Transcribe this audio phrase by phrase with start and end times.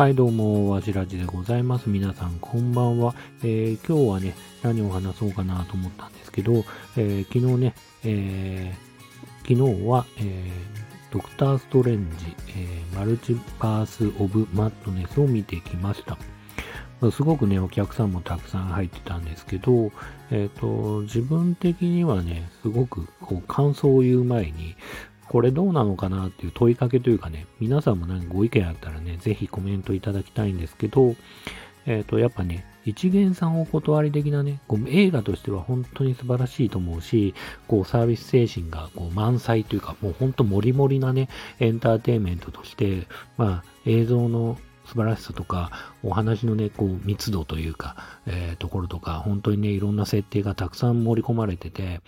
[0.00, 1.90] はい、どうも、わじらじでございます。
[1.90, 3.14] 皆さん、こんばんは。
[3.42, 6.64] えー、今日はね、何を話そうかなと思ったんですけど、
[6.96, 10.50] えー、昨日ね、えー、昨日は、え
[11.12, 16.16] ドクター・ストレンジ、えマルチパース・オブ・マットネスを見てきました。
[17.10, 19.92] すごくね、お客さんもたくさん入ってたんですけど、
[20.30, 24.76] えっ、と、自分的にはね、すごくこう感想を言う前に、
[25.30, 31.14] これどうなのかなっていう問いかけというかね、皆さんも何かご意見あったらね、ぜひコメントいただきたいんですけど、
[31.86, 37.36] えっ、ー、と、やっぱね、一元さんお断り的なね、こう映画としては本当に素晴らしいと思うし、
[37.68, 41.28] こうサービス精神がこう満載というか、もう本当もりもりなね、
[41.60, 43.06] エンターテインメントとして、
[43.36, 44.58] まあ映像の
[44.90, 45.70] 素晴らしさとか、
[46.02, 47.94] お話のね、こう、密度というか、
[48.26, 52.00] えー、ところとか、本当にね、いろんな設定がたくさん盛り込まれてて、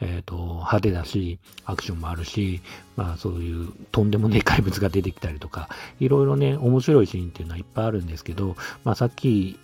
[0.00, 2.60] えっ、ー、と、派手だし、アクションもあるし、
[2.94, 9.58] まあ、そういうとんでもねえ 怪物が出てきたりとか、いろいろね、面白いシーンっていうのはいっぱいあるんですけど、まあ、さっき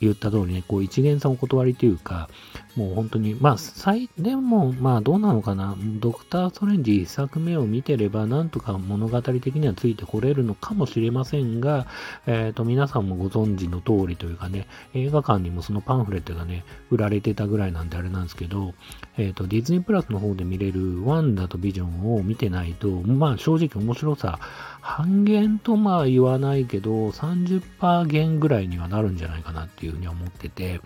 [0.00, 2.28] 言った通りね、こう一元さんお断りというか、
[2.76, 11.86] もう本当に、まあ、最、でも、まあどうなのかな、ドクター・ストレンジ一作目を見てれば、なんとか物語的にはついてこれるのかもしれませんが、
[12.26, 18.74] えっ、ー、と、皆さんもご存知の通りというかね、映画館にもそのパンフレットがね、売られてたぐらいなんであれなんですけど、
[19.16, 24.38] えっ、ー、と、ディズニープラスの方で見れるワンダとビジョンを見てないと、まあ正直面白さ、
[24.80, 30.80] 半減とまあ言わないけど、30%減ぐらいにはなるんじゃないかなっていうふうに思ってて、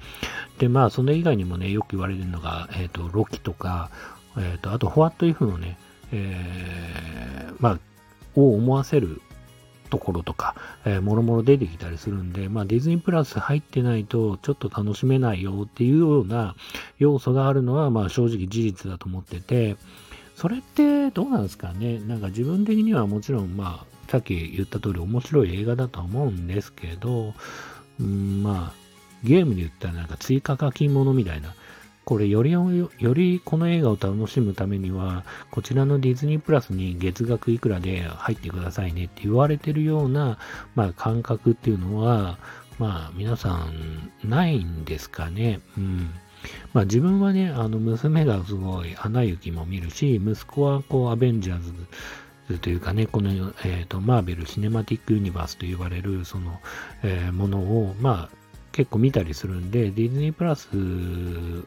[0.59, 3.91] で、まあ、それ以外にもね、よく言われるのが、えっ、ー、と、ロキとか、
[4.37, 5.79] えっ、ー、と、あと、ホワットイフのね、
[6.13, 7.79] えー、まあ、
[8.35, 9.21] を思わせる
[9.91, 16.57] ところとか、えー、もろもろ出てきたりするんで、まあ、ディズニープラス入ってないとちょっと楽しめないよっていうような
[16.99, 19.77] 要素があるのは、まあ、正直事実だと思ってて、
[20.35, 22.01] それってどうなんですかね？
[22.01, 27.35] なんか自分的にはもちろん、まあ、さっき言った通り面白い映画だと思うんですけど、
[28.01, 28.84] うん、まあ、
[29.25, 31.55] ゲームで言ったらなんか追加課金ものみたいな、
[32.05, 40.39] これよりよりこの映画を楽しむためには、こちらのディズニープラスに月額いくらで入ってくださいねって言われてるような、
[40.75, 42.39] まあ、感覚っていうのは、
[42.79, 45.61] まあ皆さんないんですかね。
[45.79, 46.11] うん。
[46.75, 53.31] まあ自分はね、あの娘がすごい花雪も見るし、息子はこうアベンジャーズというかね、この、
[53.65, 56.61] えーと、マーベル・シネマティック・ユニバースと呼ばれるその、
[57.03, 58.44] えー、ものを、まあ、
[58.75, 60.69] 結構見たりするんで、ディズニープラス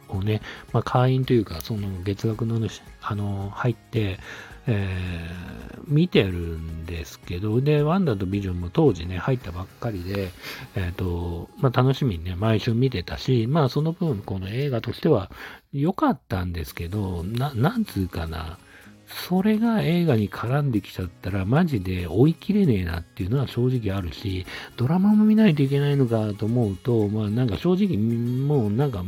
[0.10, 0.42] をね、
[0.74, 2.60] まあ、会員というか、その月額の、
[3.02, 4.20] あの、入って、
[4.68, 10.32] えー、見てるんですけど、で、ワンダとビジョンも当時ね、入ったばっかりで、
[10.76, 15.32] えっ、ー、と、まあ、楽しみにね、毎週見てたし、まあ、その分、この映画としては
[15.72, 18.60] 良かったんですけど、な、なんつうかな、
[19.08, 24.46] それが映画に絡んできちゃったら、マジで追い切れねえなっていうのは正直あるし、
[24.76, 29.04] ドラマも見ないといけないのかと思うと、まあなんか正直、もうなんか、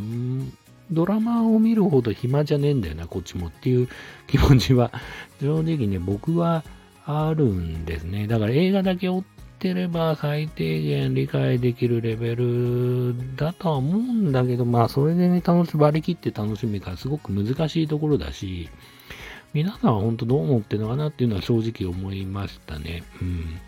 [0.92, 3.90] ドラマを見るほど暇じゃねえんだよな、こっちもっていう
[4.28, 4.92] 気持ちは、
[5.42, 6.64] 正直ね、僕は
[7.06, 8.26] あるんですね。
[8.28, 9.24] だから映画だけ追っ
[9.60, 18.70] てれば最低限理解できるレベルだとは思うんだけど、まあそれでね、楽し、割り切って楽しむからすごく難しいところだし、
[19.54, 23.04] 皆さんは本当どう思ってるのかなっていうのは正直思いましたね。
[23.22, 23.60] うん。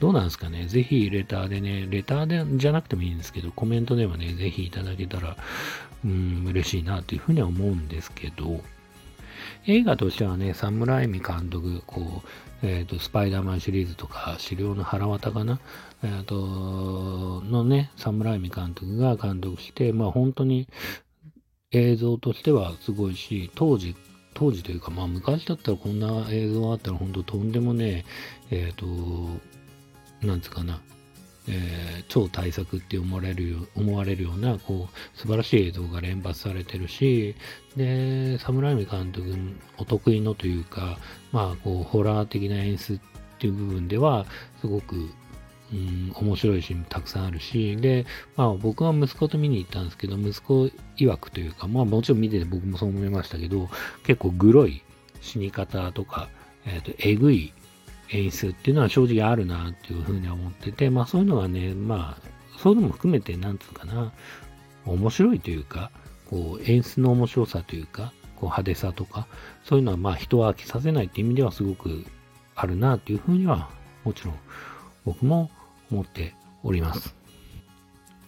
[0.00, 0.66] どうなんですかね。
[0.66, 5.36] ぜひレターでね、レターでじゃなくてもいいんですけど、コメントではね、ぜひいただけたら、
[6.04, 8.60] うん、嬉しいなというふうには思うんですけど、
[9.66, 12.22] 映画としてはね、サムライミ監督、こ
[12.62, 15.60] う、えっ、ー、と、スパイダーマンシリーズとか、資料の腹渡かな、
[16.02, 20.68] えっ、ー、と、のね、サムライミ監督が監督して、まあ本当に
[21.72, 23.94] 映像としてはすごいし、当時
[24.34, 28.04] 当時というか、まあ昔だったらこんな映像があったら本当とんでもね
[28.50, 28.86] え、っ、ー、と、
[30.26, 30.80] なんつうかな、
[31.48, 37.34] えー、超大作って思われるよ思われるようなこう素晴らしい映像が連発されてるし
[37.76, 39.34] で侍海監督
[39.78, 40.98] お得意のというか
[41.32, 43.00] まあこうホラー的な演出っ
[43.38, 44.26] ていう部分では
[44.60, 45.10] すごく
[45.72, 48.06] うん、面白いシーンたくさんあるし、で、
[48.36, 53.68] まあ僕は息子と見に行ったんですけど、息子曰くというか、まあもちろん見てて僕もそう思いましたけど、
[54.04, 54.82] 結構グロい
[55.20, 56.28] 死に方とか、
[56.66, 57.52] えっ、ー、と、えぐい
[58.10, 64.12] 演出っていうのは正直あるなっていうふうに思ってて、まあそういうのはね、まあ、そういうのも含めて、なんつうかな、
[64.86, 65.90] 面白いというか、
[66.28, 69.26] こう演出の面白さというか、こう派手さとか、
[69.64, 72.04] そういうのはまあ人は飽きさせないっていう意味ではすごく
[72.56, 73.70] あるなっていうふうには、
[74.04, 74.34] もちろん
[75.04, 75.50] 僕も
[75.90, 77.20] 思っております。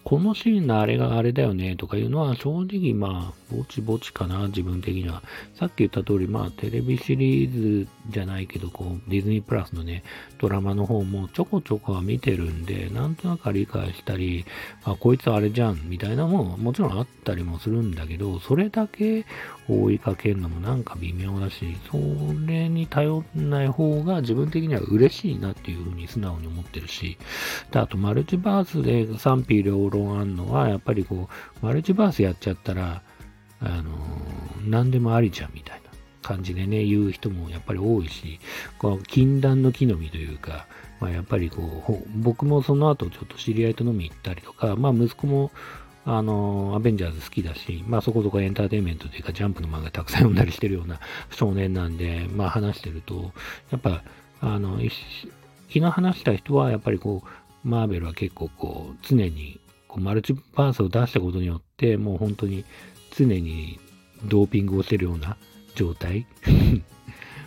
[0.03, 5.23] このシーンのあれがあれだよねとかいうのは正直まあ、ぼちぼちかな、自分的には。
[5.55, 10.03] さっき言った通り、まあ、テレビシリーズじゃないけど、こう、ディズニープラスのね、
[10.39, 14.45] ドラマの方もちょこちょこは見てるんで、なんとなく理解したり、
[14.83, 19.25] あ、こいつあれじゃん、みたいなもん、もちろんあったりもするんだけど、それだけ
[19.67, 21.97] 追いかけるのもなんか微妙だし、そ
[22.45, 27.17] れに頼んない方が自分的には嬉しいなっていうふうに素直に思ってるし、
[27.71, 31.29] で、あとマルチバースで賛否両論あんのは、やっぱりこ
[31.61, 33.01] う、マルチバースやっちゃったら、
[33.61, 35.89] あのー、何でもありじゃんみたいな
[36.21, 38.39] 感じでね、言う人もやっぱり多いし、
[38.79, 40.67] この禁断の木の実というか、
[40.99, 45.51] まあやっぱりこう、僕もその後ちょっと知り合いと飲み行ったりとか、まあ息子も
[46.05, 50.99] あの、アベンジャーズ好きだし、まあそこそこエンターテインメントというかジャンプの漫画たくさん読んだりしてるような
[51.31, 53.31] 少年なんで、まあ話してると、
[53.71, 54.03] やっぱ、
[54.41, 54.89] あの、昨
[55.67, 62.65] 日話した人はやっぱりこう、マーベルは結構こう、常にこうマルチバースを出したことによって、もう本当に
[63.15, 63.79] 常に
[64.25, 65.37] ドーピングをしてるような
[65.75, 66.25] 状態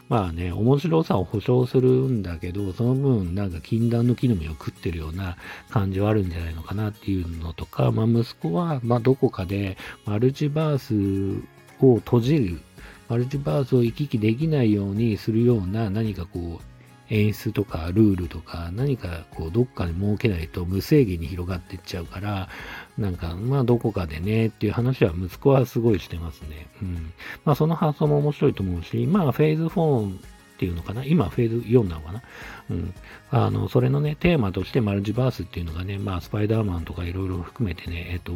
[0.08, 5.36] まあね、面白さを保証するんだけど、その分、なんか禁断の木の実を食ってるような
[5.70, 11.44] 感じはあるんじゃないのかなっていうのとか、まあ息子は、まあどこかでマルチバース
[11.84, 12.60] を閉じる、
[13.08, 16.75] マルチバースを行き来できないようにするような何かこう、
[17.10, 22.48] 演出とかルールとか何かこうどっかで設けないと無制限に広がっていっちゃうから、
[22.98, 26.66] なんかまあどこかでねっていう話は息子はすごいしてますね。
[26.82, 27.12] うん。
[27.44, 30.20] まあその発想も面白いと思うし、まあフェーズ4っ
[30.58, 31.04] ていうのかな？
[31.04, 32.22] 今フェーズ4なのかな？
[32.70, 32.94] うん。
[33.30, 38.32] あの、それのね、テーマとしてマルチバースっていうのがね、まあスパイダーマンとかいろいろ含めてね、えっと、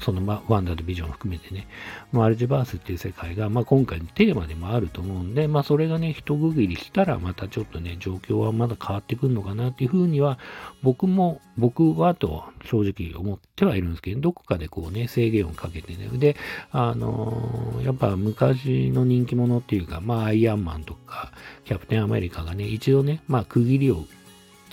[0.00, 1.66] その、ま、ワンダーとビジョン含めてね、
[2.12, 10.38] マルチバースっていう世界が、まあ、今回のテーマでもあると思うんで、まあ、それがね、一区切りしたら、またちょっとね、状況はまだ変わってくるのかなっていうふうには、
[10.82, 16.36] 僕も、僕はと正直思ってはいるんですけど、どこかでこうね、制限をかけてね、で、
[16.70, 21.32] あのー、やっぱ昔の人気者っていうか、まあ、アイアンマンとか、
[21.64, 24.04] キャプテンアメリカがね、一度ね、まあ、区切りを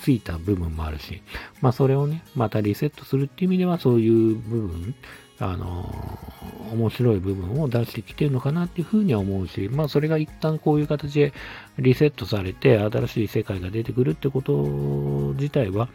[0.04, 1.22] ついた部分もあるし、
[1.62, 4.96] まあそれをね、またリセットするっていう意味ではそういう部分、
[5.40, 11.34] あのー、面白い部分を出してきてるのかなっていうふうには思うし、まあそれが一旦こういう形で
[11.80, 14.54] リセットされて新しい世界が出てくるってこと
[15.36, 15.88] 自体は、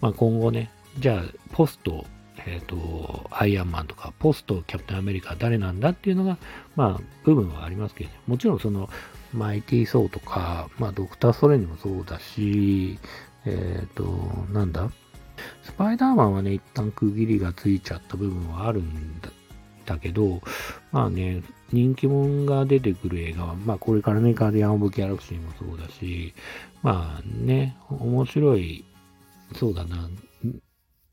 [0.00, 1.22] まあ今後ね、じゃあ
[1.52, 2.04] ポスト、
[2.46, 6.36] えっ、ー、と、アイアンマンとか、ポストキャプテンアメリカ誰なんだっていうのが、
[6.74, 8.90] まあ部分はありますけど、ね、もちろんその、
[9.32, 12.98] マイティー・ソーとか、まあドクター・ストレンジもそうだし、
[13.44, 14.04] えっ、ー、と、
[14.52, 14.90] なんだ？
[15.62, 19.30] スパイダーマンはね、一旦区切りがついちゃった部分はあるんだ
[19.86, 20.40] だけど、
[20.92, 21.42] まあね、
[21.72, 26.34] 人気者が出てくる映画は、まあこれからね、ガーディアン・オブ・ギャラクシーもそうだし、
[26.82, 28.84] まあね、面白い、
[29.56, 30.08] そうだな、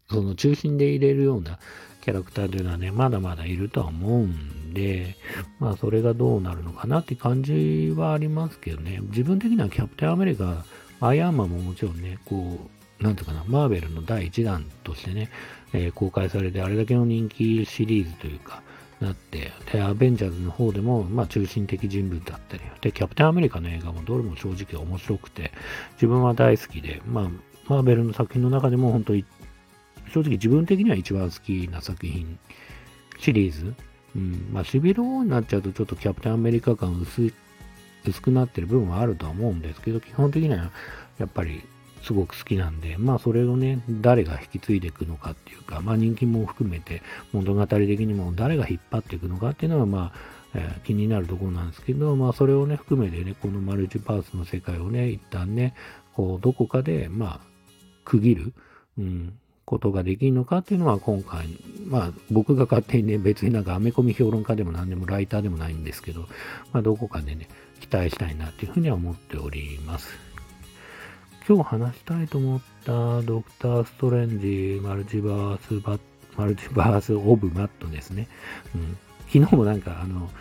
[0.10, 1.60] その中心で入れるような
[2.02, 5.16] キャラクターというのはね、まだまだいるとは思うんで、
[5.60, 10.66] まあそれがどうなるのかなって感じはありますけどね、自分的にはキャプテンアメリカ
[11.02, 12.70] アイアンマンももちろんね、こ
[13.00, 15.30] う、なんていうかな、マーベルの第1弾としてね、
[15.74, 18.62] えー、公開されて、あれだけの人気シリーズというか、
[19.00, 25.52] なって、で、アベンジャーズの方でも、まあ、中心的人物だったり、で、キャプテンアメリカの映画もどれも正直面白くて、
[25.94, 27.30] 自分は大好きで、まあ、
[27.68, 29.26] マーベルの作品の中でも本当に、
[30.14, 32.38] 正直自分的には一番好きな作品、
[33.20, 33.74] シリーズ。
[34.16, 37.34] うん、まあ、シビル王になっちゃうとちょっとキャプテンアメリカ感薄い
[38.06, 40.72] 薄くなってる部分はあるとは思うんですけど、基本的には
[41.18, 41.62] やっぱり
[42.04, 47.02] すごく好きなんで、まあそれをね、誰が引き継いでいくのかっていうか、まあ人気も含めて
[47.34, 55.76] 物語的にも誰が引っ張っていくのかっていうのはまあ、えー、気になるところなんですけど、まあそれをね、含めてね、このマルチパースの世界をね、一旦ね、
[56.14, 57.40] こう、どこかで、まあ、
[58.04, 58.54] 区切る、
[58.98, 59.40] うん、
[59.70, 61.46] ことができるのかっていうのは今回、
[61.86, 66.22] まあ僕が勝手にね、別になんかアメコミ評論家でも何でもライターでもないんですけど、
[66.74, 67.48] まあどこかでね、
[67.80, 70.18] 期待したいなっていうふうには思っております。
[71.48, 76.00] 今日話したいと思ったドクター・ストレンジ、マルチバースバッ、
[76.36, 78.28] マルチバース・オブ・マットですね。
[78.74, 78.98] うん、
[79.32, 80.32] 昨日もなんかあの、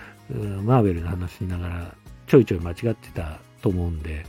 [0.62, 1.94] マーベルの話しながら
[2.26, 4.24] ちょいちょい間違ってたと思うんで、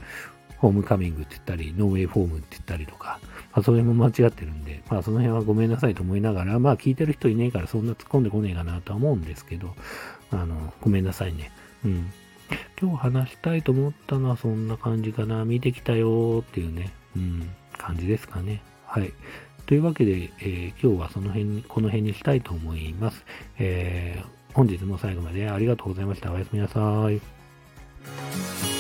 [0.58, 3.20] ホームカミングって言ったり、ノーウェイフォームって言ったりとか、
[3.52, 9.76] まあ、それも間違ってるんで、まあ、その辺はごめんなさいと思いながら、まあ、聞いてる人いねえからそんな突っ込んでこねえかなとは思うんですけど、
[10.32, 11.52] あの、ごめんなさいね。
[11.84, 12.12] うん。
[12.82, 15.46] 今日話したいと思ったのはそんな感じかな。
[15.46, 18.62] 見てきたよっていうね、うん、感じですかね。
[18.86, 19.14] はい。
[19.66, 23.24] というわけで、えー、今日はその辺に、この辺にしたいと思います。
[23.58, 26.32] えー、本日も最後までありがとうございました。
[26.32, 28.79] おやすみなさい。